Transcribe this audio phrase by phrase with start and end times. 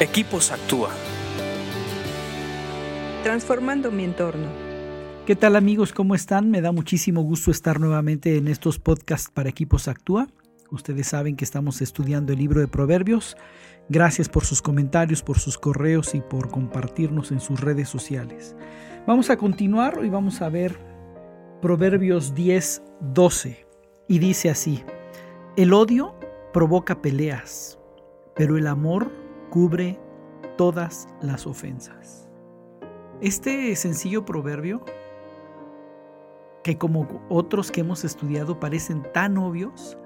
[0.00, 0.90] Equipos Actúa.
[3.22, 4.48] Transformando mi entorno.
[5.24, 5.92] ¿Qué tal amigos?
[5.92, 6.50] ¿Cómo están?
[6.50, 10.26] Me da muchísimo gusto estar nuevamente en estos podcasts para Equipos Actúa.
[10.72, 13.36] Ustedes saben que estamos estudiando el libro de Proverbios.
[13.88, 18.56] Gracias por sus comentarios, por sus correos y por compartirnos en sus redes sociales.
[19.06, 20.76] Vamos a continuar y vamos a ver
[21.62, 22.82] Proverbios 10,
[23.12, 23.64] 12.
[24.08, 24.82] Y dice así,
[25.56, 26.16] el odio
[26.52, 27.78] provoca peleas,
[28.34, 29.22] pero el amor
[29.54, 30.00] cubre
[30.58, 32.28] todas las ofensas.
[33.20, 34.84] Este sencillo proverbio,
[36.64, 39.96] que como otros que hemos estudiado parecen tan obvios,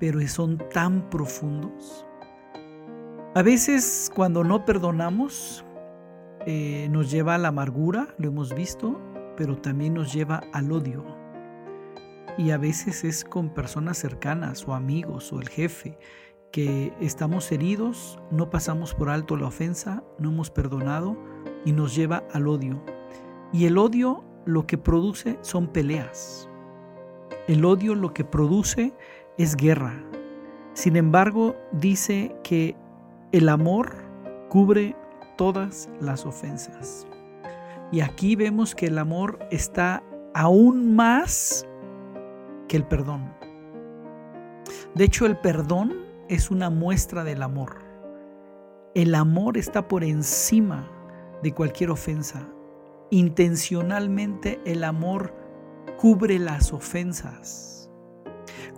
[0.00, 2.04] pero son tan profundos.
[3.36, 5.64] A veces cuando no perdonamos,
[6.44, 9.00] eh, nos lleva a la amargura, lo hemos visto,
[9.36, 11.04] pero también nos lleva al odio.
[12.36, 15.98] Y a veces es con personas cercanas o amigos o el jefe
[16.50, 21.16] que estamos heridos, no pasamos por alto la ofensa, no hemos perdonado
[21.64, 22.82] y nos lleva al odio.
[23.52, 26.48] Y el odio lo que produce son peleas.
[27.46, 28.92] El odio lo que produce
[29.36, 30.02] es guerra.
[30.72, 32.76] Sin embargo, dice que
[33.32, 33.92] el amor
[34.48, 34.96] cubre
[35.36, 37.06] todas las ofensas.
[37.90, 40.02] Y aquí vemos que el amor está
[40.34, 41.66] aún más
[42.68, 43.32] que el perdón.
[44.94, 47.78] De hecho, el perdón es una muestra del amor.
[48.94, 50.90] El amor está por encima
[51.42, 52.46] de cualquier ofensa.
[53.10, 55.34] Intencionalmente el amor
[55.98, 57.90] cubre las ofensas.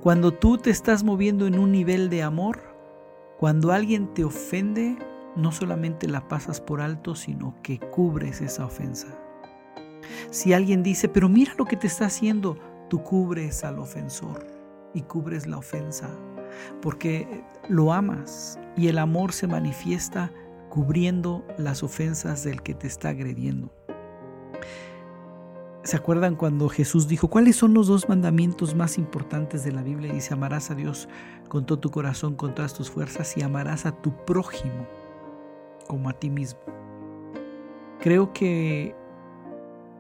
[0.01, 2.61] Cuando tú te estás moviendo en un nivel de amor,
[3.39, 4.97] cuando alguien te ofende,
[5.37, 9.09] no solamente la pasas por alto, sino que cubres esa ofensa.
[10.31, 12.57] Si alguien dice, pero mira lo que te está haciendo,
[12.89, 14.47] tú cubres al ofensor
[14.95, 16.09] y cubres la ofensa
[16.83, 20.33] porque lo amas y el amor se manifiesta
[20.69, 23.73] cubriendo las ofensas del que te está agrediendo.
[25.83, 30.13] ¿Se acuerdan cuando Jesús dijo, ¿cuáles son los dos mandamientos más importantes de la Biblia?
[30.13, 31.09] Dice, amarás a Dios
[31.49, 34.87] con todo tu corazón, con todas tus fuerzas y amarás a tu prójimo
[35.89, 36.61] como a ti mismo.
[38.01, 38.95] Creo que